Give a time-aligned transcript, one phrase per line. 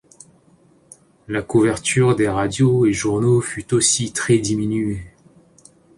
[1.27, 5.03] La couverture des radios et journaux fut aussi très diminuée.